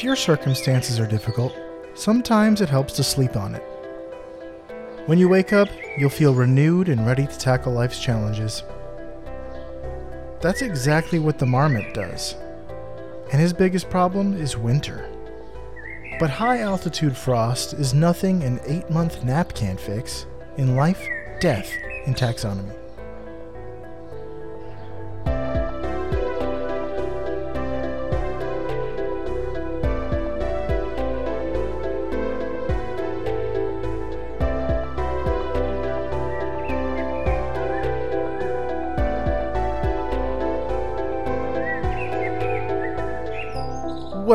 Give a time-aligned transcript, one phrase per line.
[0.00, 1.54] If your circumstances are difficult,
[1.92, 3.62] sometimes it helps to sleep on it.
[5.04, 8.62] When you wake up, you'll feel renewed and ready to tackle life's challenges.
[10.40, 12.34] That's exactly what the marmot does.
[13.30, 15.06] And his biggest problem is winter.
[16.18, 20.24] But high altitude frost is nothing an eight month nap can't fix
[20.56, 21.06] in life,
[21.42, 21.70] death,
[22.06, 22.79] and taxonomy.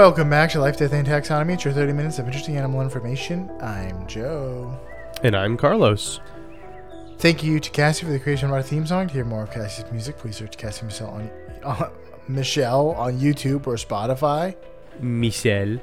[0.06, 1.56] Welcome back to Life, Death, and Taxonomy.
[1.56, 3.50] It's your 30 minutes of interesting animal information.
[3.60, 4.80] I'm Joe.
[5.24, 6.20] And I'm Carlos.
[7.18, 9.08] Thank you to Cassie for the creation of our theme song.
[9.08, 11.32] To hear more of Cassie's music, please search Cassie Michelle on,
[11.64, 11.90] uh,
[12.28, 14.56] Michelle on YouTube or Spotify.
[15.00, 15.80] Michelle.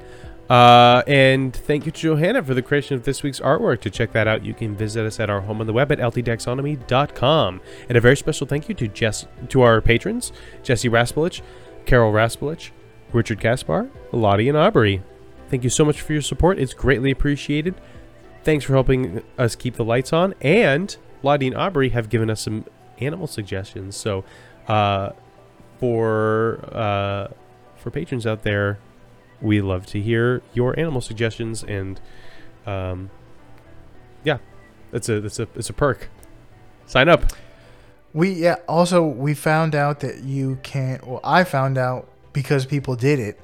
[0.49, 3.81] Uh, and thank you to Johanna for the creation of this week's artwork.
[3.81, 5.99] To check that out, you can visit us at our home on the web at
[5.99, 7.61] ldtaxonomy.com.
[7.89, 10.31] And a very special thank you to Jess, to our patrons,
[10.63, 11.41] Jesse Raspolich,
[11.85, 12.71] Carol Raspolich,
[13.13, 15.01] Richard Caspar, Lottie, and Aubrey.
[15.49, 16.57] Thank you so much for your support.
[16.59, 17.75] It's greatly appreciated.
[18.43, 20.33] Thanks for helping us keep the lights on.
[20.41, 22.65] And Lottie and Aubrey have given us some
[22.99, 23.95] animal suggestions.
[23.95, 24.23] So,
[24.67, 25.11] uh,
[25.79, 27.27] for uh,
[27.77, 28.79] for patrons out there,
[29.41, 31.63] we love to hear your animal suggestions.
[31.63, 31.99] And
[32.65, 33.09] um,
[34.23, 34.37] yeah,
[34.91, 36.09] that's a that's a it's a perk.
[36.85, 37.25] Sign up.
[38.13, 38.55] We yeah.
[38.67, 41.05] Also, we found out that you can't.
[41.05, 43.39] Well, I found out because people did it.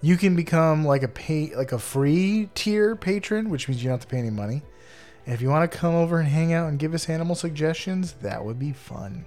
[0.00, 3.98] You can become like a pay like a free tier patron, which means you don't
[3.98, 4.62] have to pay any money.
[5.24, 8.12] And if you want to come over and hang out and give us animal suggestions,
[8.20, 9.24] that would be fun.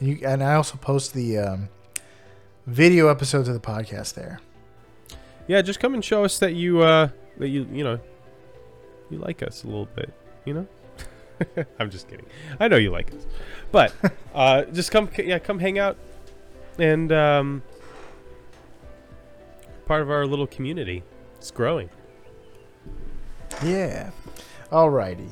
[0.00, 1.68] And you and I also post the um,
[2.66, 4.40] video episodes of the podcast there.
[5.46, 7.08] Yeah, just come and show us that you uh
[7.38, 8.00] that you you know
[9.10, 10.12] you like us a little bit,
[10.46, 10.66] you know?
[11.78, 12.26] I'm just kidding.
[12.58, 13.26] I know you like us.
[13.70, 13.92] But
[14.34, 15.98] uh just come yeah, come hang out
[16.78, 17.62] and um
[19.86, 21.02] part of our little community.
[21.36, 21.90] It's growing.
[23.62, 24.10] Yeah.
[24.70, 25.30] Alrighty.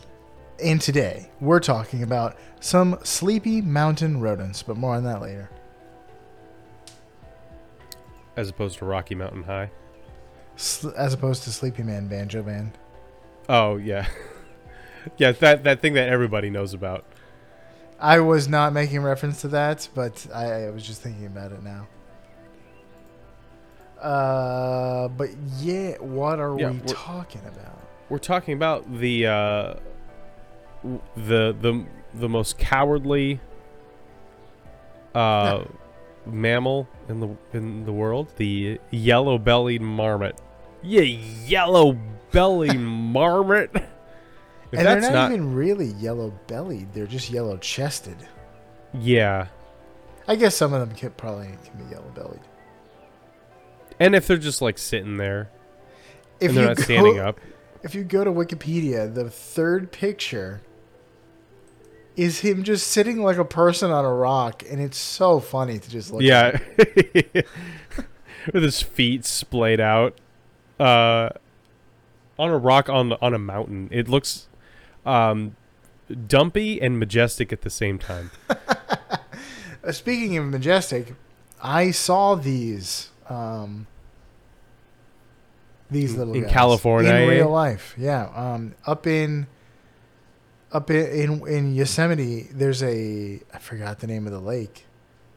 [0.63, 5.51] And today we're talking about some sleepy mountain rodents, but more on that later.
[8.37, 9.71] As opposed to Rocky Mountain High.
[10.57, 12.73] Sl- as opposed to Sleepy Man Banjo Band.
[13.49, 14.07] Oh yeah.
[15.17, 17.05] yeah, that that thing that everybody knows about.
[17.99, 21.63] I was not making reference to that, but I, I was just thinking about it
[21.63, 21.87] now.
[24.03, 27.79] Uh, but yeah, what are Yeah, we talking about?
[28.09, 29.75] We're talking about the uh
[31.17, 33.41] the the the most cowardly
[35.15, 35.65] uh
[36.27, 40.37] mammal in the in the world, the yellow-bellied marmot.
[40.83, 43.71] Yeah, yellow-bellied marmot.
[43.75, 48.17] If and they're not, not, even really yellow bellied; they're just yellow chested.
[48.93, 49.47] yeah.
[50.29, 52.41] I guess some of them can, probably can be yellow bellied.
[53.99, 55.51] And if they're just like sitting there
[56.41, 57.41] If and they're you not go, standing up,
[57.83, 60.63] if you go to Wikipedia, the third picture
[62.17, 65.91] is him just sitting like a person on a rock, and it's so funny to
[65.91, 66.23] just look.
[66.23, 66.59] yeah,
[68.53, 70.19] with his feet splayed out,
[70.79, 71.31] uh,
[72.39, 73.89] on a rock on the, on a mountain.
[73.91, 74.49] It looks,
[75.07, 75.57] um,
[76.27, 78.31] dumpy and majestic at the same time.
[79.85, 81.15] Uh, speaking of majestic,
[81.61, 83.11] I saw these.
[83.33, 83.87] Um,
[85.91, 87.27] these little in guys California, in eh?
[87.27, 88.31] real life, yeah.
[88.35, 89.47] Um, up in
[90.73, 94.87] up in, in in Yosemite, there's a I forgot the name of the lake,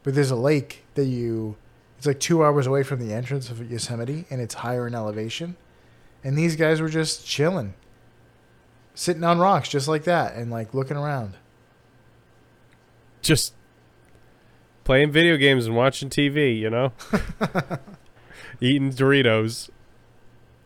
[0.02, 1.56] but there's a lake that you.
[1.98, 5.56] It's like two hours away from the entrance of Yosemite, and it's higher in elevation.
[6.22, 7.74] And these guys were just chilling,
[8.94, 11.36] sitting on rocks just like that, and like looking around.
[13.22, 13.54] Just
[14.86, 16.58] playing video games and watching TV.
[16.58, 16.92] You know,
[18.60, 19.68] eating Doritos.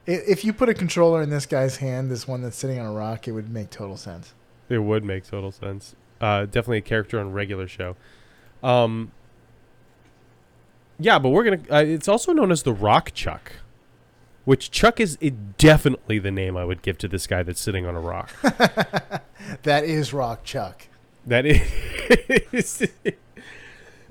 [0.07, 2.93] If you put a controller in this guy's hand, this one that's sitting on a
[2.93, 4.35] rock, it would make total sense.
[4.69, 5.95] It would make total sense.
[6.21, 7.97] Uh, definitely a character on regular show.
[8.63, 9.11] Um,
[10.99, 11.61] yeah, but we're gonna.
[11.71, 13.53] Uh, it's also known as the Rock Chuck,
[14.45, 17.87] which Chuck is it definitely the name I would give to this guy that's sitting
[17.87, 18.31] on a rock.
[19.63, 20.87] That is Rock Chuck.
[21.27, 22.87] that is.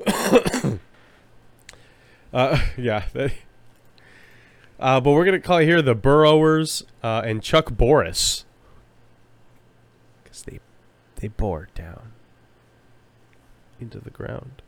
[2.34, 3.06] uh, yeah.
[3.14, 3.32] That,
[4.80, 8.46] uh, but we're gonna call it here the Burrowers uh, and Chuck Boris,
[10.24, 10.60] because they
[11.18, 12.14] they bored down
[13.80, 14.62] into the ground.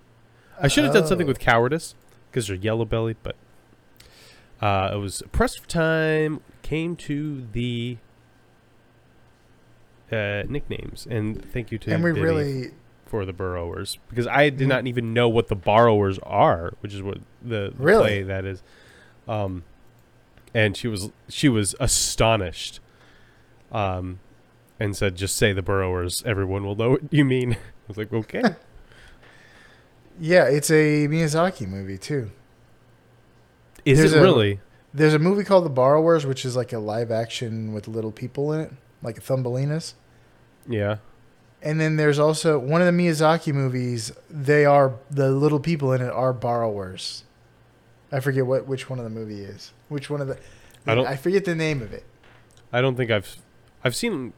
[0.62, 1.30] I should have done something Oh.
[1.30, 1.96] with cowardice
[2.30, 3.36] because they're yellow bellied, but
[4.62, 6.40] Uh, it was press for time.
[6.62, 7.98] Came to the
[10.12, 12.72] uh, nicknames, and thank you to and we Vinny really
[13.12, 14.70] for the borrowers because I did Mhm.
[14.70, 18.04] not even know what the borrowers are, which is what the, the Really?
[18.04, 18.64] play that is.
[19.28, 19.64] Um,
[20.54, 22.80] and she was she was astonished,
[23.74, 24.20] um,
[24.80, 26.24] and said, "Just say the borrowers.
[26.26, 27.58] Everyone will know what you mean." I
[27.90, 28.42] was like, "Okay."
[30.20, 32.32] yeah, it's a Miyazaki movie too.
[33.84, 34.60] Is There's it a- really?
[34.94, 38.52] There's a movie called The Borrowers, which is like a live action with little people
[38.54, 38.72] in it,
[39.02, 39.94] like Thumbelinas.
[40.68, 40.98] Yeah.
[41.64, 44.12] And then there's also one of the Miyazaki movies.
[44.30, 47.24] They are the little people in it are borrowers.
[48.12, 49.72] I forget what which one of the movie is.
[49.88, 50.38] Which one of the?
[50.88, 52.04] I don't- I forget the name of it.
[52.74, 53.38] I don't think I've
[53.84, 54.34] I've seen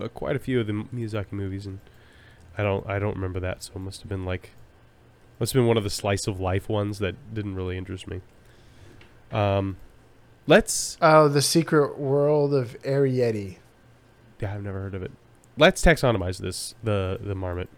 [0.00, 1.80] uh, quite a few of the Miyazaki movies, and
[2.56, 3.64] I don't I don't remember that.
[3.64, 4.50] So it must have been like
[5.40, 8.20] must have been one of the slice of life ones that didn't really interest me.
[9.32, 9.76] Um,
[10.46, 10.96] let's.
[11.02, 13.56] Oh, the Secret World of Arrietty.
[14.40, 15.10] Yeah, I've never heard of it.
[15.58, 17.68] Let's taxonomize this the the marmot.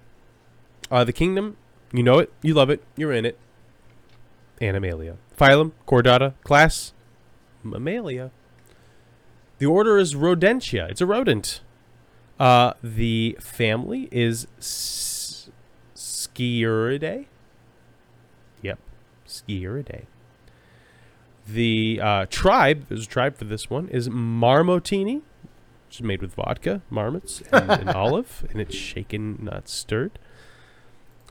[0.91, 1.57] Uh, the kingdom,
[1.93, 3.39] you know it, you love it, you're in it.
[4.61, 5.17] Animalia.
[5.37, 6.35] Phylum, Chordata.
[6.45, 6.93] Class,
[7.65, 8.31] Mammalia.
[9.59, 10.91] The order is Rodentia.
[10.91, 11.61] It's a rodent.
[12.39, 15.51] Uh, the family is S-
[15.95, 17.27] Sciuridae.
[18.63, 18.79] Yep,
[19.27, 20.05] Sciuridae.
[21.47, 25.23] The uh, tribe, there's a tribe for this one, is Marmotini,
[25.95, 30.19] which is made with vodka, marmots, and, and olive, and it's shaken, not stirred.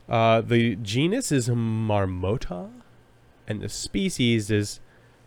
[0.08, 2.70] Uh, the genus is Marmota,
[3.46, 4.80] and the species is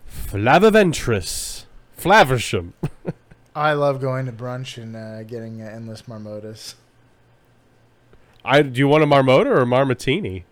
[0.10, 1.66] Flaviventris.
[1.95, 2.74] Flaversham.
[3.56, 6.74] I love going to brunch and uh, getting uh, endless marmotas.
[8.44, 10.45] I do you want a marmota or a marmotini?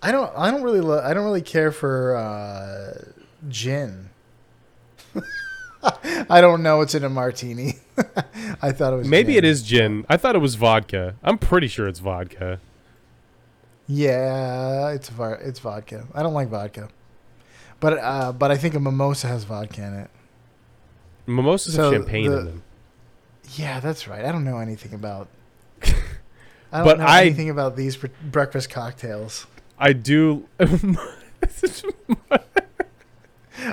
[0.00, 0.30] I don't.
[0.36, 0.80] I don't really.
[0.80, 3.12] Lo- I don't really care for uh,
[3.48, 4.10] gin.
[6.30, 7.74] I don't know what's in a martini.
[8.62, 9.08] I thought it was.
[9.08, 9.38] Maybe gin.
[9.38, 10.04] it is gin.
[10.08, 11.14] I thought it was vodka.
[11.22, 12.60] I'm pretty sure it's vodka.
[13.86, 16.06] Yeah, it's var- it's vodka.
[16.14, 16.88] I don't like vodka,
[17.80, 20.10] but uh, but I think a mimosa has vodka in it.
[21.26, 22.62] Mimosas So have champagne the- in them.
[23.54, 24.24] Yeah, that's right.
[24.24, 25.28] I don't know anything about.
[25.82, 25.88] I
[26.78, 29.46] don't But know I- anything about these bre- breakfast cocktails.
[29.78, 30.46] I do.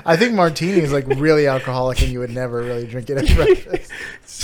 [0.04, 3.26] I think martini is like really alcoholic, and you would never really drink it at
[3.36, 3.90] breakfast.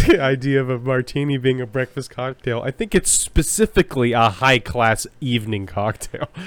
[0.06, 2.62] the idea of a martini being a breakfast cocktail.
[2.62, 6.28] I think it's specifically a high class evening cocktail.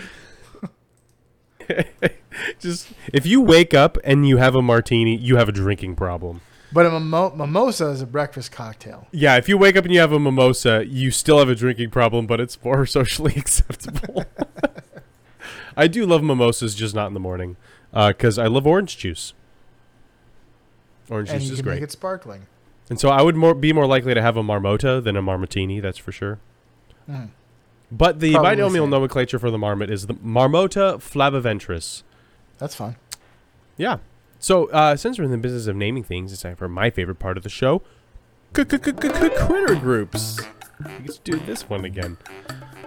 [2.60, 6.42] Just if you wake up and you have a martini, you have a drinking problem.
[6.72, 9.08] But a mimo- mimosa is a breakfast cocktail.
[9.12, 11.90] Yeah, if you wake up and you have a mimosa, you still have a drinking
[11.92, 14.26] problem, but it's more socially acceptable.
[15.78, 17.56] I do love mimosas, just not in the morning,
[17.96, 19.34] because I love orange juice.
[21.10, 22.48] Orange and juice you is can great, make it sparkling.
[22.90, 25.82] and so I would more be more likely to have a marmota than a marmotini.
[25.82, 26.40] That's for sure.
[27.10, 27.30] Mm.
[27.92, 28.90] But the Probably binomial same.
[28.90, 32.02] nomenclature for the marmot is the Marmota flaviventris.
[32.58, 32.96] That's fine.
[33.78, 33.98] Yeah.
[34.40, 37.20] So uh, since we're in the business of naming things, it's time for my favorite
[37.20, 37.82] part of the show,
[38.54, 38.78] critter
[39.76, 40.40] groups.
[40.84, 42.18] To do this one again,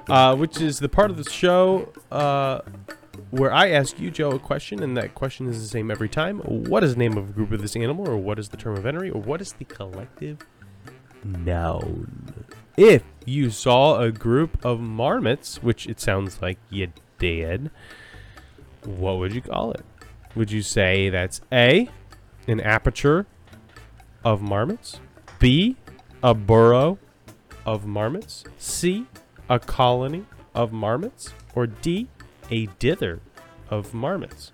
[0.09, 2.61] uh, which is the part of the show uh,
[3.31, 6.39] where I ask you, Joe, a question, and that question is the same every time.
[6.41, 8.77] What is the name of a group of this animal, or what is the term
[8.77, 10.39] of entry, or what is the collective
[11.25, 12.47] noun?
[12.77, 17.71] If you saw a group of marmots, which it sounds like you did,
[18.85, 19.85] what would you call it?
[20.35, 21.89] Would you say that's A,
[22.47, 23.27] an aperture
[24.25, 25.01] of marmots,
[25.39, 25.77] B,
[26.23, 26.99] a burrow
[27.67, 29.07] of marmots, C,
[29.49, 32.09] a colony of marmots, or D,
[32.51, 33.21] a dither
[33.71, 34.53] of marmots?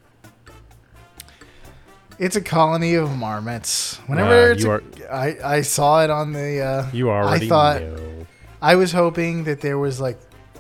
[2.19, 3.97] It's a colony of marmots.
[4.07, 6.61] Whenever Ah, it's a- are- I I saw it on the.
[6.61, 8.27] Uh, You already I thought- know.
[8.63, 10.19] I was hoping that there was like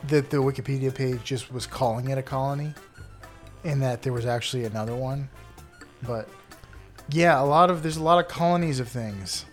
[0.08, 2.74] that the Wikipedia page just was calling it a colony,
[3.64, 5.28] and that there was actually another one.
[6.02, 6.28] But
[7.10, 9.44] yeah, a lot of there's a lot of colonies of things.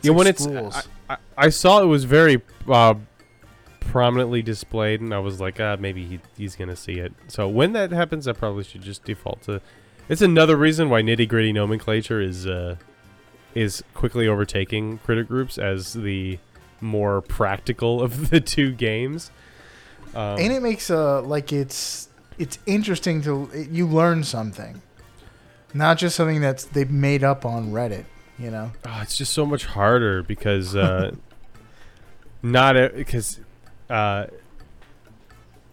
[0.00, 0.46] yeah, like when it's.
[0.46, 2.94] I, I, I saw it was very uh,
[3.84, 7.12] prominently displayed, and I was like, ah, maybe he, he's gonna see it.
[7.28, 9.60] So when that happens, I probably should just default to.
[10.08, 12.76] It's another reason why nitty gritty nomenclature is uh,
[13.54, 16.38] is quickly overtaking critter groups as the
[16.80, 19.30] more practical of the two games.
[20.14, 22.08] Um, and it makes uh like it's
[22.38, 24.82] it's interesting to you learn something,
[25.74, 28.04] not just something that's they've made up on Reddit.
[28.38, 28.72] You know.
[28.84, 31.12] Oh, it's just so much harder because uh,
[32.42, 33.40] not because
[33.90, 34.26] uh,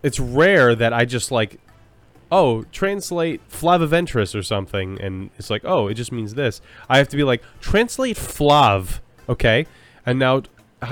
[0.04, 1.60] it's rare that I just like
[2.32, 6.62] oh, translate flaviventris or something, and it's like, oh, it just means this.
[6.88, 9.66] I have to be like, translate flav, okay?
[10.06, 10.44] And now,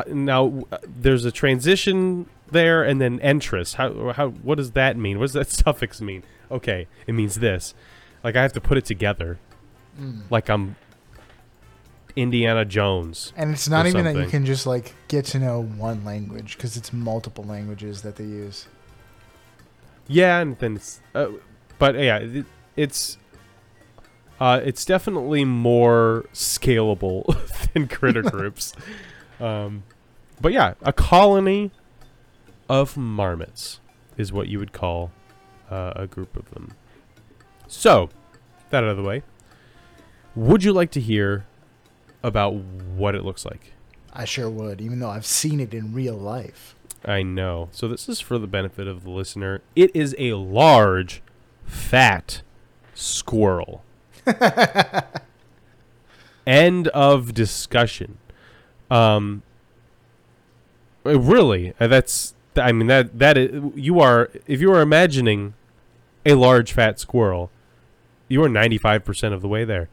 [0.08, 3.76] now uh, there's a transition there, and then entris.
[3.76, 5.20] How, how, what does that mean?
[5.20, 6.24] What does that suffix mean?
[6.50, 7.76] Okay, it means this.
[8.24, 9.38] Like I have to put it together,
[10.00, 10.30] Mm.
[10.30, 10.76] like I'm
[12.18, 13.32] Indiana Jones.
[13.38, 16.76] And it's not even that you can just like get to know one language because
[16.76, 18.68] it's multiple languages that they use.
[20.08, 21.28] Yeah, and then it's, uh,
[21.78, 22.46] but yeah, it,
[22.76, 23.18] it's,
[24.40, 27.26] uh, it's definitely more scalable
[27.74, 28.74] than critter groups.
[29.40, 29.84] Um,
[30.42, 31.72] but yeah, a colony
[32.68, 33.80] of marmots
[34.18, 35.12] is what you would call
[35.70, 36.74] uh, a group of them.
[37.68, 38.10] So,
[38.72, 39.22] that out of the way,
[40.36, 41.46] would you like to hear
[42.28, 43.74] about what it looks like?
[44.14, 46.76] I sure would, even though I've seen it in real life.
[47.06, 47.70] I know.
[47.72, 49.62] So this is for the benefit of the listener.
[49.76, 51.22] It is a large,
[51.66, 52.42] fat
[52.94, 53.84] squirrel.
[56.46, 58.18] End of discussion.
[58.90, 59.44] Um.
[61.06, 62.34] uh, Really, uh, that's.
[62.56, 65.54] I mean that that is, you are if you are imagining
[66.26, 67.52] a large fat squirrel,
[68.28, 69.90] you are ninety five percent of the way there.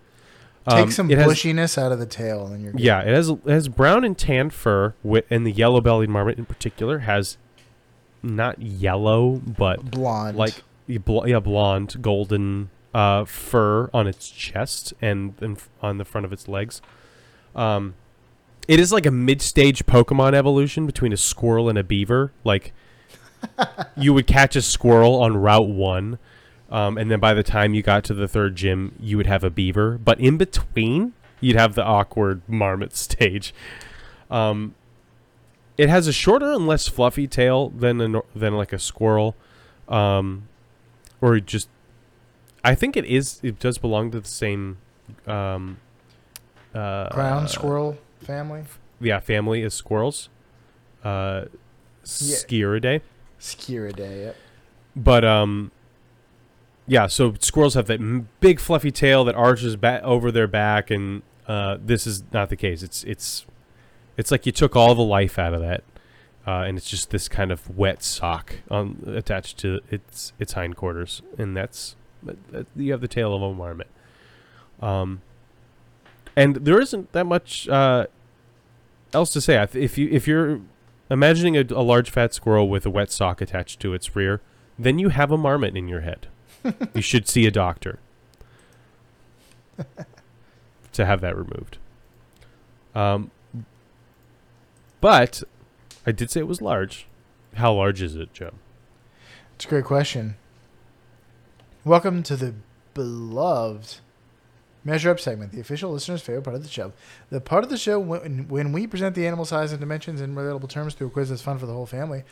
[0.68, 2.80] Take Um, some has- bushiness out of the tail, and you're good.
[2.80, 6.47] yeah, it has it has brown and tan fur, wi- and the yellow-bellied marmot in
[6.47, 7.37] particular has
[8.23, 10.38] not yellow, but blonde.
[10.38, 10.99] like yeah,
[11.40, 16.80] blonde, golden uh, fur on its chest and, and on the front of its legs.
[17.54, 17.94] Um,
[18.68, 22.33] it is like a mid-stage Pokemon evolution between a squirrel and a beaver.
[22.44, 22.73] Like
[23.97, 26.18] you would catch a squirrel on Route One.
[26.75, 29.45] Um, and then by the time you got to the third gym, you would have
[29.45, 29.97] a beaver.
[29.97, 33.54] But in between, you'd have the awkward marmot stage.
[34.28, 34.75] Um,
[35.78, 39.37] it has a shorter and less fluffy tail than a, than like a squirrel,
[39.88, 40.49] um,
[41.21, 41.69] or just.
[42.64, 43.38] I think it is.
[43.45, 44.78] It does belong to the same.
[45.28, 45.78] Um,
[46.75, 48.64] uh, ground squirrel family.
[49.00, 50.28] Yeah, family is squirrels.
[51.04, 51.45] Uh,
[52.04, 53.00] Sciuridae.
[53.38, 54.25] Skiridae.
[54.25, 54.37] Yep.
[54.97, 55.71] But um,
[56.87, 57.07] yeah.
[57.07, 61.79] So squirrels have that big fluffy tail that arches back over their back, and uh,
[61.85, 62.83] this is not the case.
[62.83, 63.47] It's it's
[64.17, 65.83] it's like you took all the life out of that,
[66.47, 71.23] uh, and it's just this kind of wet sock on attached to its its hindquarters,
[71.38, 73.88] and that's that, that- you have the tail of a marmot.
[74.81, 75.23] Um,
[76.37, 78.07] and there isn't that much uh,
[79.12, 79.57] else to say.
[79.73, 80.61] If you if you're
[81.11, 84.41] imagining a, a large fat squirrel with a wet sock attached to its rear,
[84.79, 86.26] then you have a marmot in your head.
[86.94, 87.99] You should see a doctor
[90.92, 91.78] to have that removed.
[92.94, 93.30] Um,
[95.00, 95.42] but
[96.06, 97.06] I did say it was large.
[97.54, 98.52] How large is it, Joe?
[99.56, 100.37] It's a great question.
[101.84, 102.54] Welcome to the
[102.94, 103.96] beloved
[104.84, 106.92] Measure Up segment, the official listener's favorite part of the show.
[107.30, 110.34] The part of the show when, when we present the animal size and dimensions in
[110.34, 112.25] relatable terms through a quiz that's fun for the whole family.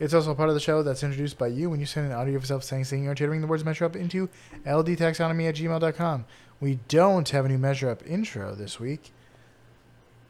[0.00, 2.12] It's also a part of the show that's introduced by you when you send an
[2.12, 4.28] audio of yourself saying, singing, or titering the words Measure Up into
[4.64, 6.24] ldtaxonomy at gmail.com.
[6.60, 9.12] We don't have a new Measure Up intro this week.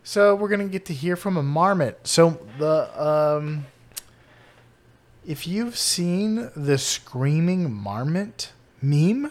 [0.02, 2.06] So we're going to get to hear from a marmot.
[2.06, 2.88] So the...
[3.02, 3.66] um
[5.26, 9.30] if you've seen the screaming marmot meme,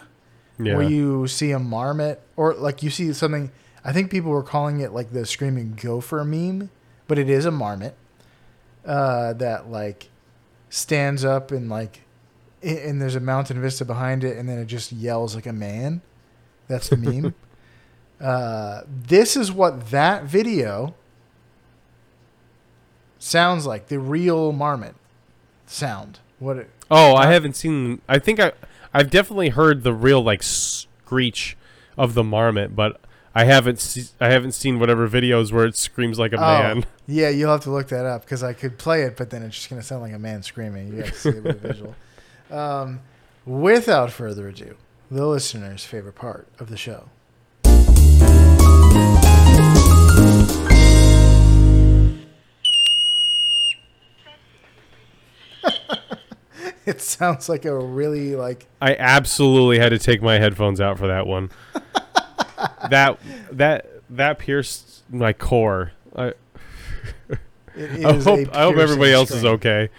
[0.56, 0.76] Yeah.
[0.76, 3.50] where you see a marmot or like you see something,
[3.84, 6.70] I think people were calling it like the screaming gopher meme,
[7.08, 7.96] but it is a marmot
[8.84, 10.08] uh, that like
[10.70, 12.02] stands up and like,
[12.62, 16.02] and there's a mountain vista behind it, and then it just yells like a man.
[16.66, 17.34] That's the meme.
[18.20, 20.94] uh, this is what that video
[23.18, 24.94] sounds like the real marmot
[25.66, 26.20] sound.
[26.38, 28.00] What it, oh, I haven't seen.
[28.08, 28.52] I think I
[28.92, 31.56] I've definitely heard the real like screech
[31.96, 33.00] of the marmot, but
[33.38, 36.84] I haven't se- I haven't seen whatever videos where it screams like a Oh, man.
[37.06, 39.54] Yeah, you'll have to look that up because I could play it, but then it's
[39.54, 40.88] just going to sound like a man screaming.
[40.88, 41.94] You have to see it with visual.
[42.50, 43.00] Um,
[43.44, 44.74] without further ado,
[45.10, 47.10] the listener's favorite part of the show.
[56.86, 61.06] it sounds like a really like I absolutely had to take my headphones out for
[61.08, 61.50] that one.
[62.90, 63.18] that
[63.52, 65.92] that that pierced my core.
[66.14, 66.34] I,
[67.76, 69.90] I hope I hope everybody else is okay.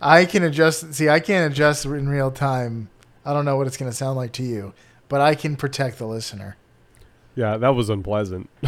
[0.00, 0.94] I can adjust.
[0.94, 2.88] See, I can't adjust in real time.
[3.24, 4.72] I don't know what it's going to sound like to you,
[5.08, 6.56] but I can protect the listener.
[7.34, 8.50] Yeah, that was unpleasant.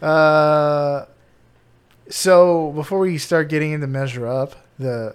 [0.00, 1.06] Uh,
[2.08, 5.14] so before we start getting into measure up, the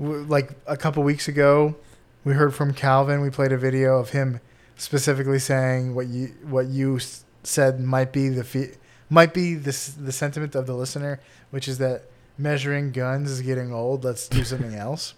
[0.00, 1.76] w- like a couple weeks ago,
[2.24, 3.20] we heard from Calvin.
[3.20, 4.40] We played a video of him
[4.76, 6.98] specifically saying what you what you
[7.42, 8.74] said might be the fe-
[9.10, 12.04] might be this the sentiment of the listener, which is that
[12.38, 14.04] measuring guns is getting old.
[14.04, 15.14] Let's do something else.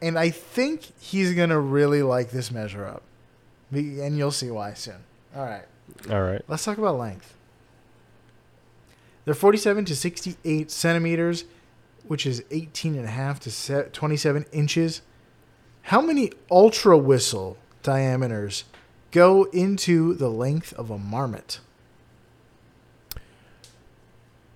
[0.00, 3.02] And I think he's gonna really like this measure up,
[3.72, 5.04] and you'll see why soon.
[5.34, 5.64] All right.
[6.10, 6.42] All right.
[6.48, 7.34] Let's talk about length.
[9.24, 11.44] They're 47 to 68 centimeters,
[12.06, 15.00] which is 18 and a half to 27 inches.
[15.88, 18.64] How many ultra whistle diameters
[19.10, 21.60] go into the length of a marmot?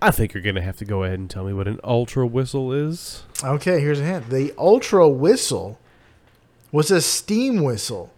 [0.01, 2.73] I think you're gonna have to go ahead and tell me what an ultra whistle
[2.73, 3.23] is.
[3.43, 4.31] Okay, here's a hint.
[4.31, 5.77] The ultra whistle
[6.71, 8.11] was a steam whistle,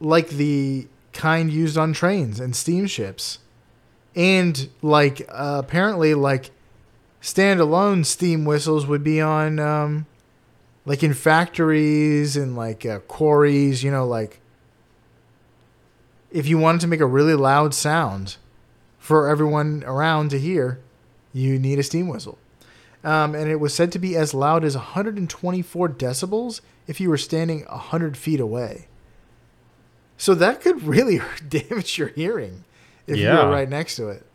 [0.00, 3.38] like the kind used on trains and steamships,
[4.16, 6.52] and like uh, apparently like
[7.20, 10.06] standalone steam whistles would be on um,
[10.88, 13.84] like in factories and like uh, quarries.
[13.84, 14.40] You know, like
[16.32, 18.36] if you wanted to make a really loud sound
[18.98, 20.80] for everyone around to hear,
[21.32, 22.38] you need a steam whistle
[23.04, 27.18] um, and it was said to be as loud as 124 decibels if you were
[27.18, 28.88] standing 100 feet away.
[30.16, 32.64] So that could really damage your hearing
[33.06, 34.26] if you were right next to it.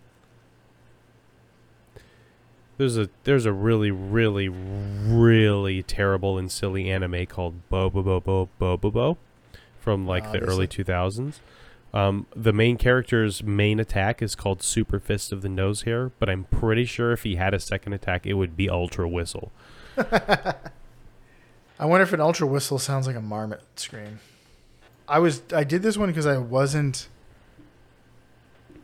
[2.78, 8.20] There's a there's a really really really terrible and silly anime called Bo Bo Bo
[8.20, 9.18] Bo Bo Bo Bo
[9.80, 11.40] from like the early 2000s.
[11.94, 16.28] Um, the main character's main attack is called Super Fist of the Nose Hair, but
[16.28, 19.52] I'm pretty sure if he had a second attack, it would be Ultra Whistle.
[19.98, 24.20] I wonder if an ultra whistle sounds like a marmot scream.
[25.08, 27.10] I was I did this one because I wasn't.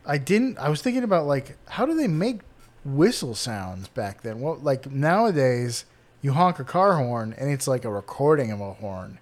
[0.06, 0.58] I didn't.
[0.58, 2.40] I was thinking about like how do they make
[2.84, 4.40] whistle sounds back then?
[4.40, 5.84] Well, like nowadays
[6.22, 9.18] you honk a car horn and it's like a recording of a horn.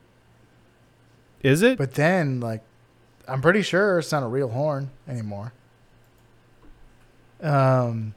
[1.42, 1.78] Is it?
[1.78, 2.62] But then, like,
[3.28, 5.52] I'm pretty sure it's not a real horn anymore.
[7.40, 8.14] Um,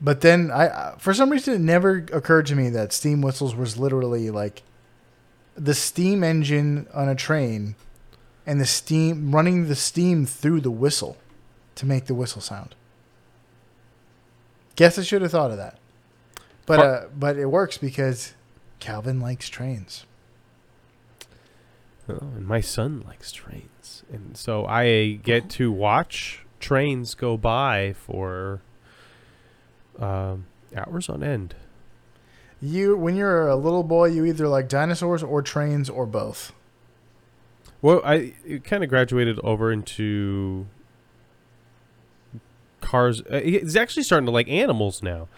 [0.00, 3.78] but then I, for some reason, it never occurred to me that steam whistles was
[3.78, 4.62] literally like
[5.56, 7.76] the steam engine on a train,
[8.46, 11.16] and the steam running the steam through the whistle
[11.76, 12.74] to make the whistle sound.
[14.76, 15.78] Guess I should have thought of that,
[16.66, 18.34] but uh, but it works because
[18.80, 20.04] Calvin likes trains.
[22.08, 27.92] Oh, and my son likes trains, and so I get to watch trains go by
[27.92, 28.62] for
[29.98, 31.54] um, hours on end.
[32.60, 36.52] You, when you're a little boy, you either like dinosaurs or trains or both.
[37.82, 38.32] Well, I
[38.64, 40.66] kind of graduated over into
[42.84, 43.20] cars.
[43.22, 45.28] Uh, It's actually starting to like animals now.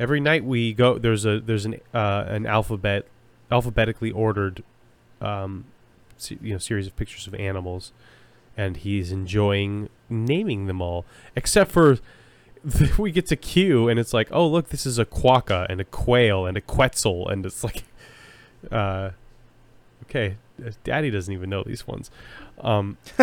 [0.00, 0.98] Every night we go.
[0.98, 3.06] There's a there's an uh, an alphabet
[3.50, 4.64] alphabetically ordered,
[5.20, 5.66] um,
[6.16, 7.92] se- you know, series of pictures of animals,
[8.56, 11.04] and he's enjoying naming them all.
[11.36, 11.98] Except for
[12.98, 15.84] we get to Q, and it's like, oh look, this is a quokka and a
[15.84, 17.84] quail and a quetzal, and it's like,
[18.72, 19.10] uh,
[20.04, 22.10] okay, uh, Daddy doesn't even know these ones.
[22.60, 22.96] Um,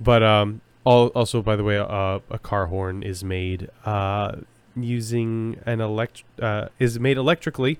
[0.00, 4.36] but um, also, by the way, uh, a car horn is made uh,
[4.76, 7.78] using an elect uh, is made electrically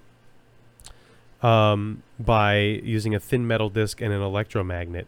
[1.43, 5.07] um, by using a thin metal disc and an electromagnet.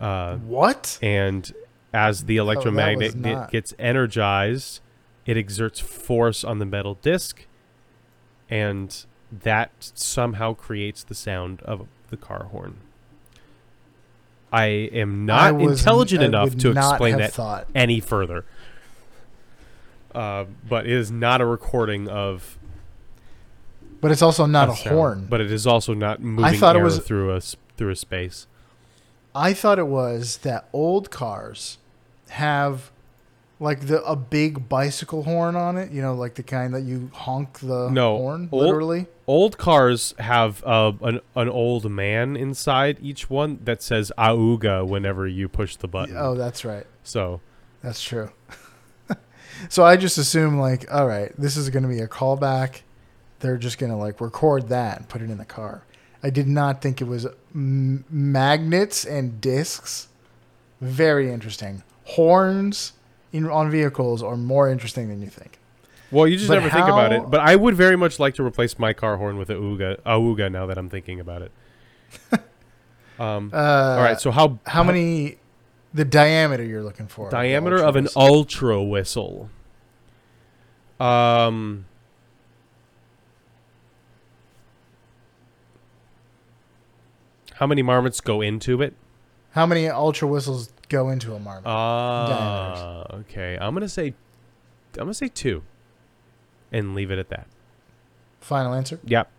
[0.00, 0.98] Uh, what?
[1.02, 1.52] and
[1.92, 4.80] as the electromagnet was ge- not- gets energized,
[5.26, 7.46] it exerts force on the metal disc,
[8.48, 12.78] and that somehow creates the sound of the car horn.
[14.52, 17.68] I am I not was- intelligent I enough to explain that Thought.
[17.74, 18.44] any further.
[20.14, 22.58] Uh, but it is not a recording of
[24.02, 25.26] But it's also not a, sound, horn.
[25.30, 28.46] But it is also not moving thought it was- through a through a space.
[29.34, 31.78] I thought it was that old cars
[32.30, 32.90] have
[33.62, 35.90] like the a big bicycle horn on it.
[35.92, 39.06] You know, like the kind that you honk the No, horn, old- literally.
[39.26, 45.26] Old cars have uh, an an old man inside each one that says "auga" whenever
[45.26, 46.16] you push the button.
[46.18, 46.86] Oh, that's right.
[47.04, 47.40] So
[47.82, 48.30] That's true.
[49.68, 52.82] so I just assume like, all right, this is going to be a callback.
[53.40, 55.84] They're just going to like record that and put it in the car.
[56.22, 60.08] I did not think it was m- magnets and discs.
[60.80, 61.82] Very interesting.
[62.04, 62.92] Horns
[63.32, 65.58] in, on vehicles are more interesting than you think.
[66.10, 66.78] Well, you just but never how...
[66.78, 67.30] think about it.
[67.30, 69.98] But I would very much like to replace my car horn with a Uga.
[70.04, 71.52] a Ooga now that I'm thinking about it.
[73.18, 74.20] um, uh, all right.
[74.20, 75.38] So how how many
[75.94, 77.30] the diameter you're looking for?
[77.30, 79.48] Diameter of, an ultra whistle.
[81.00, 81.86] Um.
[87.54, 88.94] How many marmots go into it?
[89.52, 91.64] How many ultra whistles go into a marmot?
[91.66, 93.58] Ah, okay.
[93.60, 94.08] I'm gonna say,
[94.94, 95.62] I'm gonna say two,
[96.70, 97.46] and leave it at that.
[98.40, 99.00] Final answer.
[99.04, 99.30] Yep.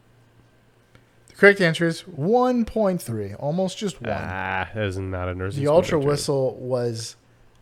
[1.29, 4.11] The correct answer is 1.3, almost just one.
[4.11, 5.63] Ah, that is not a nursing.
[5.63, 7.15] the ultra whistle was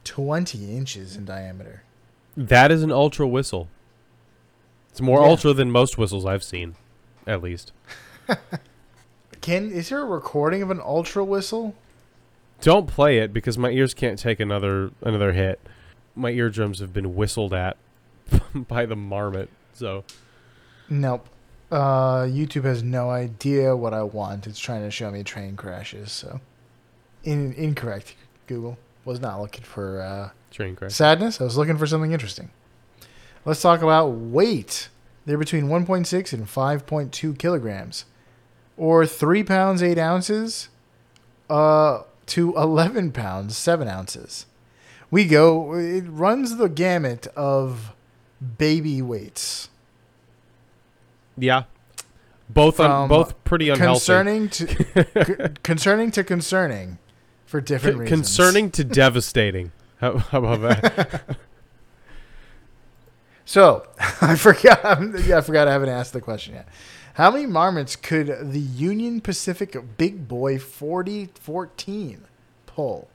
[0.03, 1.83] 20 inches in diameter.
[2.35, 3.69] That is an ultra whistle.
[4.89, 5.29] It's more Yeah.
[5.29, 6.75] ultra than most whistles I've seen,
[7.25, 7.71] at least.
[9.41, 11.75] Can is there a recording of an ultra whistle?
[12.61, 15.59] Don't play it because my ears can't take another another hit.
[16.15, 17.77] My eardrums have been whistled at
[18.55, 19.49] by the marmot.
[19.73, 20.03] So
[20.89, 21.27] Nope.
[21.71, 24.45] Uh, YouTube has no idea what I want.
[24.45, 26.11] It's trying to show me train crashes.
[26.11, 26.41] So,
[27.23, 28.15] in, incorrect.
[28.45, 30.93] Google was not looking for uh, train crash.
[30.93, 31.39] sadness.
[31.39, 32.51] I was looking for something interesting.
[33.45, 34.89] Let's talk about weight.
[35.25, 38.05] They're between 1.6 and 5.2 kilograms,
[38.75, 40.67] or three pounds eight ounces,
[41.49, 44.45] uh, to 11 pounds seven ounces.
[45.09, 45.73] We go.
[45.75, 47.93] It runs the gamut of
[48.57, 49.69] baby weights.
[51.37, 51.63] Yeah,
[52.49, 53.99] both un- both pretty unhealthy.
[53.99, 54.67] concerning to
[55.47, 56.97] c- concerning to concerning
[57.45, 58.19] for different C- reasons.
[58.19, 59.71] concerning to devastating.
[59.99, 61.37] How, how about that?
[63.45, 63.85] So
[64.21, 65.01] I forgot.
[65.25, 65.67] yeah, I forgot.
[65.67, 66.67] I haven't asked the question yet.
[67.15, 72.23] How many marmots could the Union Pacific Big Boy 4014
[72.65, 73.07] pull?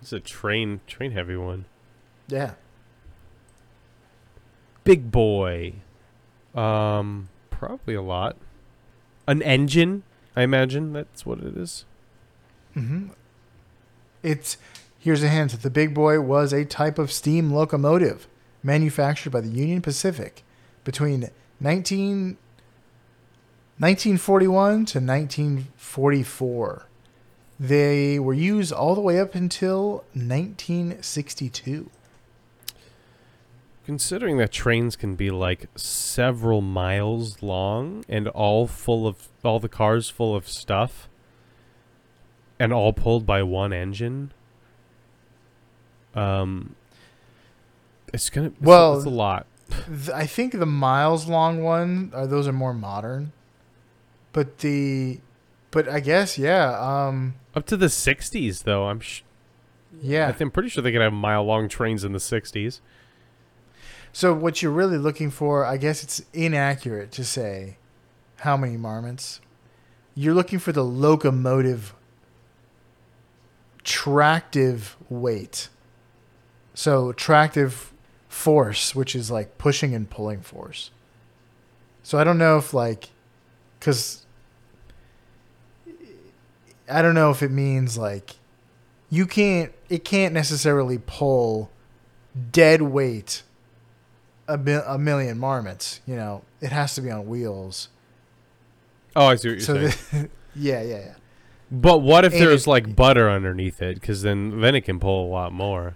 [0.00, 1.64] it's a train train heavy one.
[2.28, 2.54] Yeah,
[4.84, 5.74] Big boy.
[6.54, 8.36] Um, probably a lot.
[9.26, 10.02] An engine,
[10.36, 11.84] I imagine that's what it is.
[12.74, 13.06] hmm
[14.22, 14.56] it's
[14.98, 15.52] here's a hint.
[15.62, 18.26] The Big Boy was a type of steam locomotive
[18.62, 20.42] manufactured by the Union Pacific
[20.82, 21.28] between
[21.60, 22.36] 19,
[23.78, 26.86] 1941 to 1944.
[27.58, 31.90] They were used all the way up until 1962.
[33.84, 39.68] Considering that trains can be like several miles long and all full of all the
[39.68, 41.08] cars full of stuff
[42.58, 44.32] and all pulled by one engine
[46.14, 46.74] um
[48.14, 49.46] it's going to Well, it's a lot.
[50.14, 53.32] I think the miles long one, are those are more modern.
[54.34, 55.20] But the,
[55.70, 58.88] but I guess yeah, um, Up to the 60s though.
[58.88, 59.22] I'm sh-
[60.02, 60.24] yeah.
[60.28, 62.80] I think, I'm pretty sure they could have mile long trains in the 60s.
[64.12, 67.78] So what you're really looking for, I guess it's inaccurate to say
[68.38, 69.40] how many marmots.
[70.14, 71.94] You're looking for the locomotive
[73.82, 75.68] tractive weight.
[76.74, 77.92] So tractive
[78.28, 80.90] force, which is like pushing and pulling force.
[82.02, 83.10] So I don't know if like
[83.80, 84.23] cuz
[86.90, 88.36] I don't know if it means like
[89.10, 91.70] you can't it can't necessarily pull
[92.52, 93.42] dead weight
[94.48, 96.00] a, mi- a million marmots.
[96.06, 97.88] You know, it has to be on wheels.
[99.16, 100.24] Oh, I see what you're so, saying.
[100.24, 101.14] the, yeah, yeah, yeah.
[101.70, 104.98] but what if and there's it- like butter underneath it cuz then then it can
[104.98, 105.94] pull a lot more.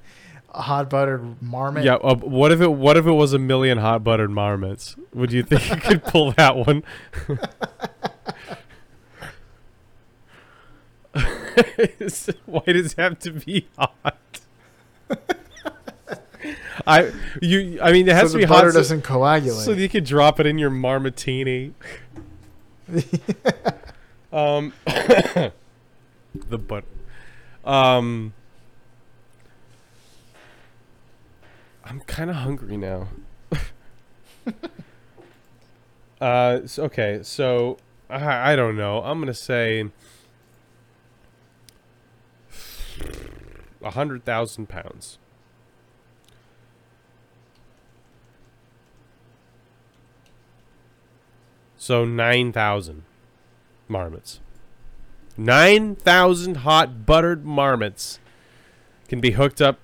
[0.55, 1.85] A hot buttered marmot.
[1.85, 4.97] Yeah, uh, what if it what if it was a million hot buttered marmots?
[5.13, 6.85] Would you think you could pull that one?
[12.47, 14.19] Why does it have to be hot?
[16.87, 19.65] I you I mean it has so to be butter hot so, doesn't coagulate.
[19.65, 21.73] so you could drop it in your marmotini.
[24.33, 25.53] um the
[26.59, 26.87] butter.
[27.65, 28.33] Um
[31.85, 33.09] I'm kind of hungry now.
[36.21, 37.79] uh, s- okay, so
[38.11, 39.03] I, I don't know.
[39.03, 39.89] I'm gonna say
[43.83, 45.19] a hundred thousand pounds.
[51.77, 53.05] So nine thousand
[53.87, 54.41] marmots.
[55.37, 58.19] Nine thousand hot buttered marmots
[59.09, 59.79] can be hooked up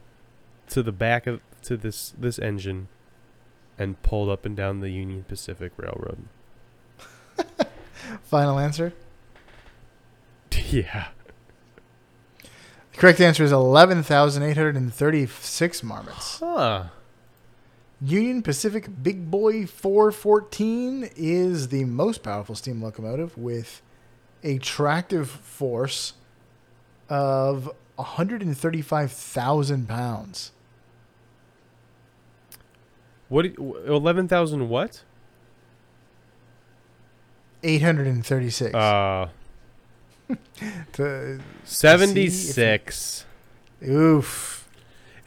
[0.68, 2.88] to the back of to this this engine
[3.78, 6.28] and pulled up and down the Union Pacific Railroad.
[8.22, 8.92] Final answer.
[10.68, 11.08] yeah.
[12.94, 16.38] The correct answer is eleven thousand eight hundred and thirty-six marmots.
[16.38, 16.84] Huh.
[18.00, 23.80] Union Pacific Big Boy 414 is the most powerful steam locomotive with
[24.42, 26.12] a tractive force
[27.08, 30.52] of 135,000 pounds.
[33.28, 33.46] What?
[33.56, 35.02] Eleven thousand what?
[37.62, 38.74] 836.
[38.74, 39.28] Uh.
[40.94, 43.24] To, 76.
[43.86, 44.68] oof.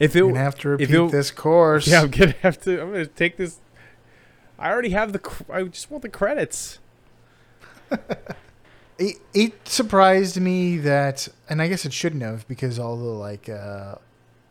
[0.00, 1.86] If You're it gonna have to repeat it- this course.
[1.86, 2.80] Yeah, I'm gonna have to.
[2.82, 3.58] I'm gonna take this.
[4.58, 5.20] I already have the.
[5.52, 6.78] I just want the credits.
[9.00, 13.48] It, it surprised me that, and I guess it shouldn't have because all the like
[13.48, 13.94] uh,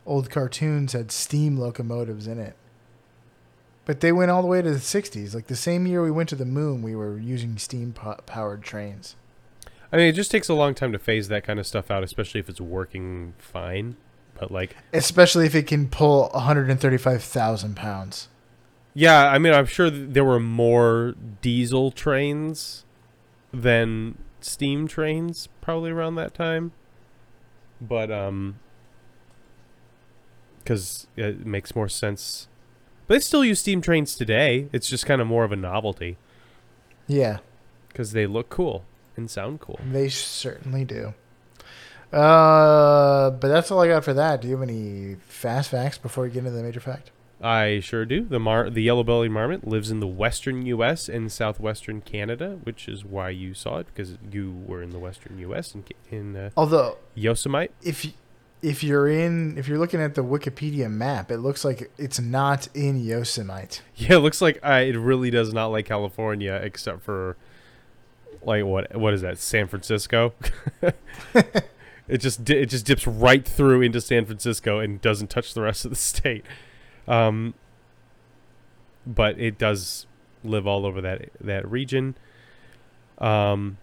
[0.06, 2.56] old cartoons had steam locomotives in it.
[3.84, 5.36] But they went all the way to the 60s.
[5.36, 8.64] Like the same year we went to the moon, we were using steam po- powered
[8.64, 9.18] trains.
[9.91, 12.04] I mean, it just takes a long time to phase that kind of stuff out,
[12.04, 13.95] especially if it's working fine.
[14.39, 18.28] But like, Especially if it can pull 135,000 pounds.
[18.93, 22.84] yeah, I mean, I'm sure there were more diesel trains
[23.54, 26.73] than steam trains probably around that time.
[27.80, 28.60] But um,
[30.60, 32.47] because it makes more sense.
[33.08, 34.67] But they still use steam trains today.
[34.73, 36.17] It's just kind of more of a novelty
[37.08, 37.38] Yeah,
[37.88, 38.84] because they look cool
[39.18, 39.80] and sound cool.
[39.92, 41.14] they certainly do.
[42.14, 44.42] Uh, but that's all I got for that.
[44.42, 47.12] Do you have any fast facts before we get into the major fact?
[47.42, 48.24] I sure do.
[48.24, 51.08] The mar- the yellow-bellied marmot lives in the western U.S.
[51.08, 55.38] and southwestern Canada, which is why you saw it because you were in the western
[55.40, 55.76] U.S.
[55.76, 57.72] in, in uh, Although Yosemite.
[57.84, 58.08] if
[58.64, 62.70] if you're in if you're looking at the Wikipedia map, it looks like it's not
[62.74, 63.82] in Yosemite.
[63.98, 67.38] Yeah, it looks like uh, it really does not like California, except for
[68.48, 69.38] like what what is that?
[69.38, 70.34] San Francisco.
[72.08, 75.62] it just di- it just dips right through into San Francisco and doesn't touch the
[75.62, 76.46] rest of the state.
[77.08, 77.54] Um,
[79.06, 80.08] but it does
[80.44, 82.16] live all over that that region.
[83.18, 83.78] Um,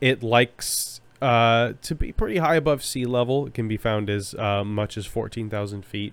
[0.00, 3.46] it likes uh, to be pretty high above sea level.
[3.46, 6.12] It can be found as uh, much as fourteen thousand feet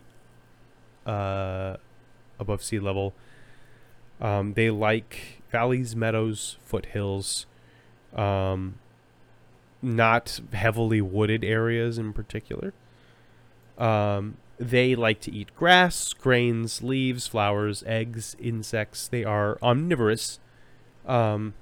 [1.05, 1.77] uh,
[2.39, 3.13] above sea level.
[4.19, 7.45] Um, they like valleys, meadows, foothills,
[8.15, 8.75] um,
[9.81, 12.73] not heavily wooded areas in particular.
[13.77, 19.07] Um, they like to eat grass, grains, leaves, flowers, eggs, insects.
[19.07, 20.39] They are omnivorous.
[21.05, 21.55] Um,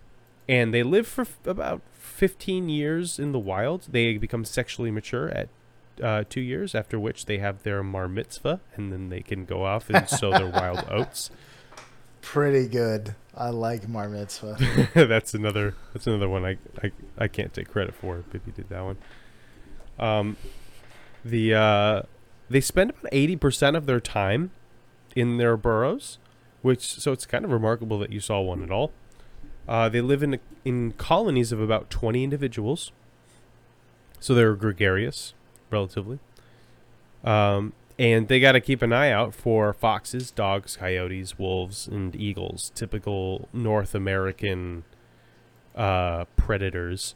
[0.50, 3.88] and they live for f- about 15 years in the wild.
[3.90, 5.48] They become sexually mature at
[6.04, 9.64] uh, two years, after which they have their mar mitzvah, and then they can go
[9.64, 11.30] off and sow their wild oats.
[12.22, 13.16] Pretty good.
[13.36, 14.90] I like Mar Mitzvah.
[14.94, 15.76] that's another.
[15.94, 18.24] That's another one I, I I can't take credit for.
[18.32, 18.98] Bippy did that one.
[19.98, 20.38] Um,
[21.24, 22.02] the uh,
[22.50, 24.52] they spend about eighty percent of their time
[25.16, 26.18] in their burrows,
[26.62, 28.92] which so it's kind of remarkable that you saw one at all.
[29.68, 32.92] Uh, they live in in colonies of about twenty individuals,
[34.20, 35.34] so they're gregarious,
[35.72, 36.20] relatively.
[37.24, 42.16] Um, and they got to keep an eye out for foxes, dogs, coyotes, wolves, and
[42.16, 42.72] eagles.
[42.74, 44.86] Typical North American
[45.76, 47.14] uh, predators.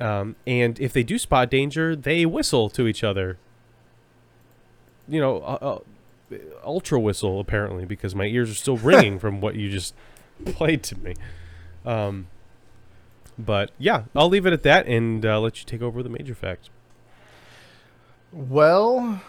[0.00, 3.38] Um, and if they do spot danger, they whistle to each other.
[5.06, 5.78] You know, uh,
[6.32, 9.94] uh, ultra whistle apparently because my ears are still ringing from what you just
[10.44, 11.14] played to me.
[11.86, 12.26] Um,
[13.38, 16.34] but yeah, I'll leave it at that and uh, let you take over the major
[16.34, 16.68] facts.
[18.32, 19.22] Well,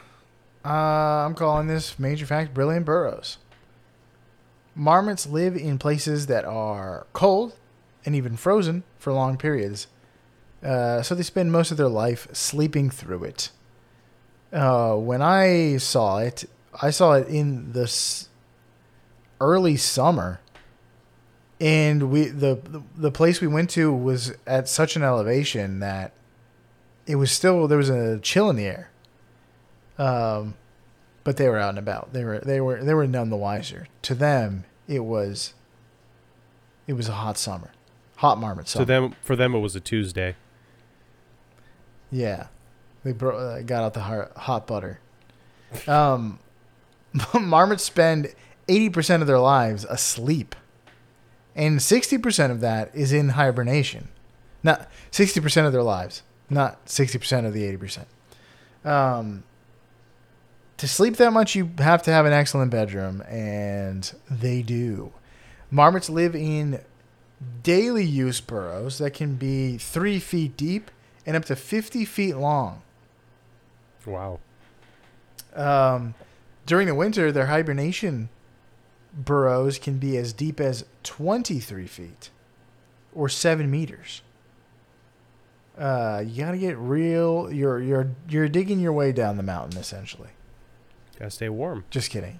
[0.65, 3.37] uh, I'm calling this major fact brilliant burrows.
[4.75, 7.53] Marmots live in places that are cold
[8.05, 9.87] and even frozen for long periods.
[10.63, 13.51] Uh, so they spend most of their life sleeping through it.
[14.51, 16.45] Uh, when I saw it,
[16.81, 18.29] I saw it in the s-
[19.39, 20.39] early summer,
[21.59, 22.59] and we the
[22.95, 26.11] the place we went to was at such an elevation that
[27.05, 28.89] it was still there was a chill in the air.
[29.97, 30.55] Um,
[31.23, 32.13] but they were out and about.
[32.13, 33.87] They were they were they were none the wiser.
[34.03, 35.53] To them, it was.
[36.87, 37.71] It was a hot summer,
[38.17, 38.83] hot marmot summer.
[38.83, 40.35] So them for them it was a Tuesday.
[42.11, 42.47] Yeah,
[43.03, 44.99] they bro- uh, got out the hot, hot butter.
[45.87, 46.39] Um,
[47.33, 48.33] marmots spend
[48.67, 50.55] eighty percent of their lives asleep,
[51.55, 54.09] and sixty percent of that is in hibernation.
[54.61, 58.07] Not sixty percent of their lives, not sixty percent of the eighty percent.
[58.83, 59.43] Um,
[60.77, 65.13] to sleep that much, you have to have an excellent bedroom, and they do.
[65.71, 66.81] Marmots live in
[67.63, 70.91] daily use burrows that can be three feet deep
[71.25, 72.81] and up to 50 feet long.
[74.05, 74.39] Wow.
[75.55, 76.13] Um,
[76.65, 78.29] during the winter, their hibernation
[79.13, 82.29] burrows can be as deep as 23 feet
[83.13, 84.21] or 7 meters.
[85.77, 87.51] Uh, you gotta get real.
[87.51, 90.29] You're you're you're digging your way down the mountain, essentially.
[91.17, 91.85] Gotta stay warm.
[91.89, 92.39] Just kidding.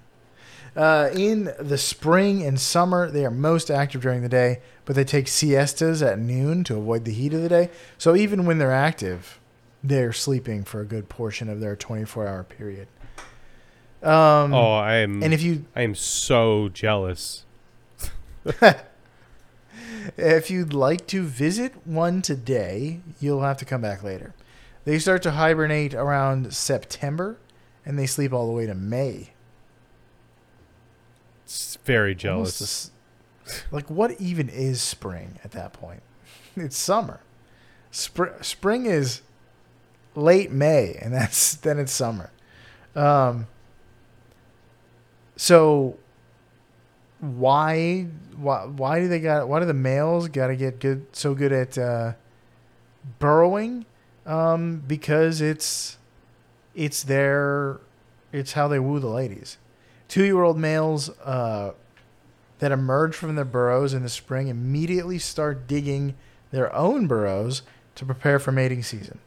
[0.74, 5.04] Uh, in the spring and summer, they are most active during the day, but they
[5.04, 7.70] take siestas at noon to avoid the heat of the day.
[7.96, 9.40] So even when they're active,
[9.82, 12.88] they're sleeping for a good portion of their 24 hour period.
[14.02, 15.22] Um, oh, I am.
[15.22, 17.44] and if you I am so jealous.
[20.16, 24.34] If you'd like to visit one today, you'll have to come back later.
[24.84, 27.38] They start to hibernate around September
[27.86, 29.30] and they sleep all the way to May.
[31.44, 32.60] It's very jealous.
[32.60, 32.90] a s-
[33.70, 36.02] like, what even is spring at that point?
[36.56, 37.20] It's summer.
[37.92, 39.20] Spr- spring is
[40.14, 42.30] late May, and that's then it's summer.
[42.94, 43.46] Um,
[45.36, 45.98] so
[47.20, 51.34] why why why do they got why do the males got to get good so
[51.34, 52.12] good at uh,
[53.18, 53.84] burrowing?
[54.24, 55.95] Um, because it's
[56.76, 57.80] it's their
[58.32, 59.58] it's how they woo the ladies.
[60.06, 61.72] Two year old males uh,
[62.58, 66.14] that emerge from their burrows in the spring immediately start digging
[66.52, 67.62] their own burrows
[67.96, 69.18] to prepare for mating season.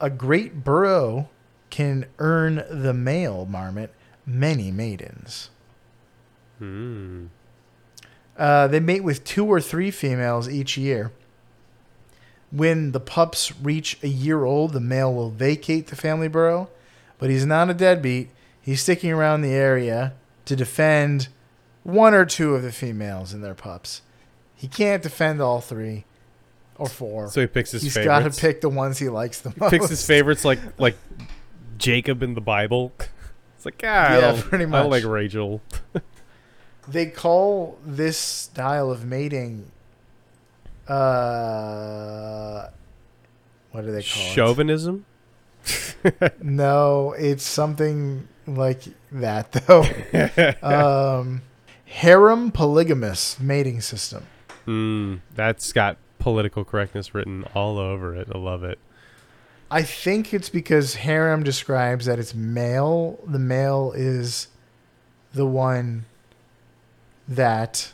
[0.00, 1.28] A great burrow
[1.70, 3.94] can earn the male marmot
[4.26, 5.50] many maidens.
[6.58, 7.26] Hmm.
[8.36, 11.12] Uh, they mate with two or three females each year.
[12.52, 16.68] When the pups reach a year old, the male will vacate the family burrow,
[17.18, 18.28] but he's not a deadbeat.
[18.60, 20.12] He's sticking around the area
[20.44, 21.28] to defend
[21.82, 24.02] one or two of the females and their pups.
[24.54, 26.04] He can't defend all three
[26.76, 27.28] or four.
[27.30, 27.96] So he picks his favorites.
[27.96, 29.70] He's got to pick the ones he likes the He most.
[29.70, 30.96] picks his favorites like like
[31.78, 32.92] Jacob in the Bible.
[33.56, 34.90] It's like ah, Yeah, pretty I much.
[34.90, 35.60] like Rachel.
[36.88, 39.70] They call this style of mating,
[40.88, 42.68] uh,
[43.70, 44.34] what do they call it?
[44.34, 45.06] Chauvinism.
[46.40, 49.84] No, it's something like that though.
[51.20, 51.42] um,
[51.84, 54.26] harem polygamous mating system.
[54.66, 58.28] Mm, that's got political correctness written all over it.
[58.34, 58.78] I love it.
[59.70, 63.18] I think it's because harem describes that it's male.
[63.26, 64.48] The male is
[65.32, 66.04] the one
[67.28, 67.92] that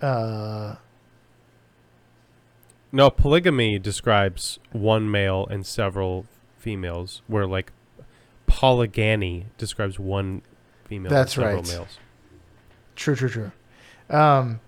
[0.00, 0.76] uh
[2.92, 6.26] No, polygamy describes one male and several
[6.58, 7.72] females, where like
[8.46, 10.42] polygamy describes one
[10.84, 11.68] female That's and several right.
[11.68, 11.98] males.
[12.94, 13.52] True, true, true.
[14.10, 14.60] Um,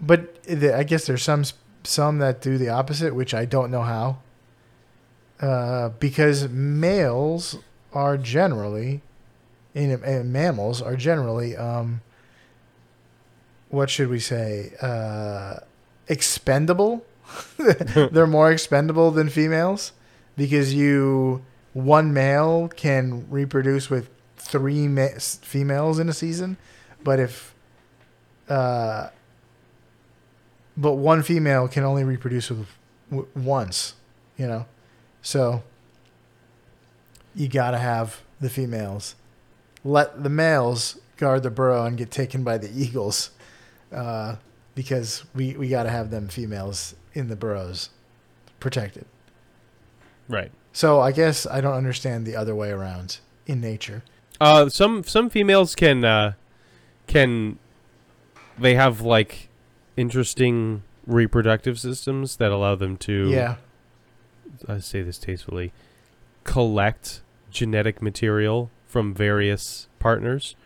[0.00, 1.44] but the, I guess there's some
[1.84, 4.18] some that do the opposite, which I don't know how.
[5.40, 7.58] Uh, because males
[7.92, 9.02] are generally,
[9.74, 12.00] in, in mammals are generally, um,
[13.68, 14.72] what should we say?
[14.80, 15.56] Uh,
[16.08, 17.04] expendable.
[17.56, 19.92] They're more expendable than females
[20.36, 26.56] because you one male can reproduce with three ma- females in a season,
[27.02, 27.54] but if
[28.48, 29.08] uh,
[30.76, 32.66] but one female can only reproduce with
[33.10, 33.94] w- once,
[34.36, 34.66] you know,
[35.22, 35.62] so
[37.34, 39.14] you gotta have the females.
[39.84, 43.30] Let the males guard the burrow and get taken by the eagles,
[43.92, 44.36] uh,
[44.74, 47.90] because we we gotta have them females in the burrows
[48.60, 49.06] protected.
[50.28, 50.50] Right.
[50.72, 54.02] So I guess I don't understand the other way around in nature.
[54.40, 56.32] Uh, some some females can uh,
[57.06, 57.58] can
[58.58, 59.48] they have like
[59.96, 63.56] interesting reproductive systems that allow them to Yeah.
[64.68, 65.72] I say this tastefully
[66.44, 70.56] collect genetic material from various partners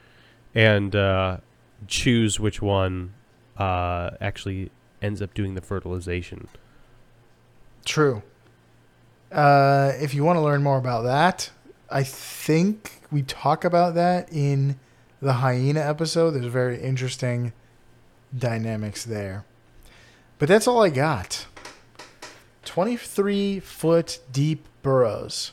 [0.54, 1.38] and uh,
[1.86, 3.14] choose which one
[3.58, 4.70] uh, actually
[5.02, 6.48] ends up doing the fertilization.
[7.84, 8.22] True.
[9.30, 11.50] Uh, if you want to learn more about that,
[11.90, 14.78] I think we talk about that in
[15.20, 16.32] the hyena episode.
[16.32, 17.52] There's very interesting
[18.36, 19.44] dynamics there.
[20.38, 21.46] But that's all I got.
[22.64, 25.52] 23 foot deep burrows.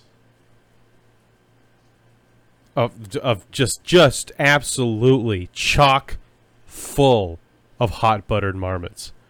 [2.75, 6.17] Of, of just just absolutely chock
[6.65, 7.39] full
[7.79, 9.11] of hot buttered marmots.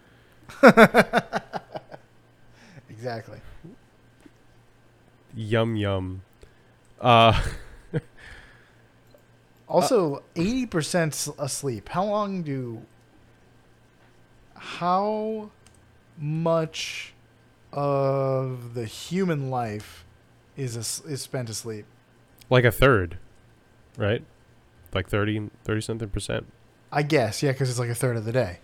[2.90, 3.40] Exactly.
[5.36, 6.22] Yum yum.
[7.00, 7.40] Uh
[9.68, 11.90] Also, 80% asleep.
[11.90, 12.84] How long do.
[14.56, 15.50] How
[16.18, 17.14] much
[17.74, 20.06] of the human life
[20.56, 21.86] is, as- is spent asleep?
[22.50, 23.18] like a third,
[23.98, 24.24] right?
[24.94, 26.46] Like 30 30 something percent.
[26.96, 28.60] I guess, yeah, because it's like a third of the day.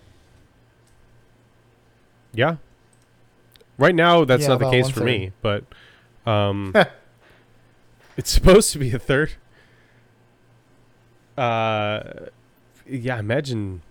[2.33, 2.55] Yeah.
[3.77, 5.05] Right now, that's Yeah, not the case for third.
[5.05, 5.65] me, but
[6.25, 6.73] um,
[8.17, 9.33] it's supposed to be a third.
[11.37, 12.03] Uh,
[12.87, 13.81] yeah, imagine.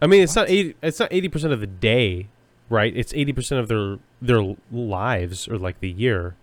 [0.00, 0.74] I mean, it's not eighty.
[0.82, 2.28] It's not eighty percent of the day,
[2.68, 2.94] right?
[2.96, 6.34] It's eighty percent of their their lives or like the year.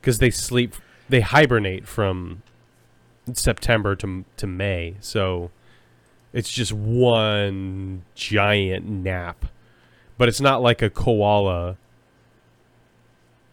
[0.00, 0.74] Because they sleep,
[1.08, 2.42] they hibernate from
[3.32, 5.50] September to to May, so
[6.36, 9.46] it's just one giant nap.
[10.18, 11.76] But it's not like a koala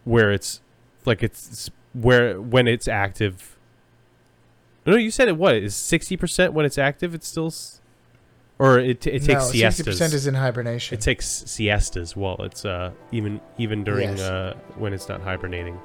[0.04, 0.62] where it's
[1.06, 3.58] like it's where when it's active.
[4.86, 5.38] No, you said it.
[5.38, 7.14] What is sixty percent when it's active?
[7.16, 7.54] It's still,
[8.60, 9.86] or it it takes no, sixty siestas.
[9.86, 10.98] percent is in hibernation.
[10.98, 12.16] it takes siestas.
[12.18, 14.20] Well, it's uh even even during Yes.
[14.22, 15.76] uh when it's not hibernating.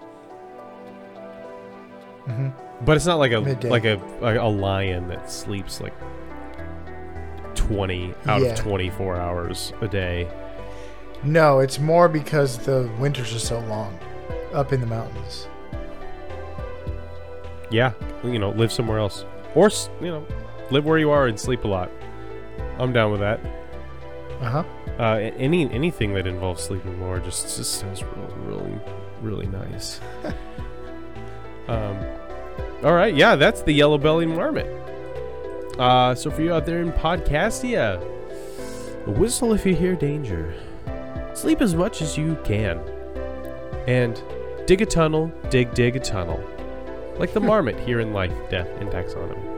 [2.26, 2.48] hmm
[2.84, 3.68] But it's not like a Midday.
[3.70, 5.94] like a like a lion that sleeps like
[7.58, 8.48] twenty out Yeah.
[8.48, 10.28] of twenty four hours a day.
[11.24, 13.98] No, it's more because the winters are so long
[14.54, 15.48] up in the mountains.
[17.70, 17.92] Yeah,
[18.24, 19.68] you know, live somewhere else, or
[20.00, 20.26] you know,
[20.70, 21.90] live where you are and sleep a lot.
[22.78, 23.40] I'm down with that.
[24.40, 24.64] Uh huh.
[24.98, 28.80] Uh, any anything that involves sleeping more just just sounds really really
[29.20, 30.00] really nice.
[31.68, 31.98] um,
[32.82, 34.66] all right, yeah, that's the yellow bellied marmot.
[35.78, 38.02] Uh, so for you out there in Podcastia,
[39.06, 40.54] whistle if you hear danger.
[41.34, 42.78] Sleep as much as you can,
[43.86, 44.20] and
[44.66, 46.42] dig a tunnel, dig dig a tunnel,
[47.18, 49.57] like the marmot here in life, death, and taxonomy.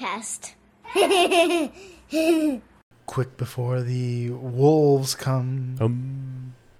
[0.00, 0.54] Podcast.
[3.06, 5.76] Quick before the wolves come.
[5.80, 6.29] Um.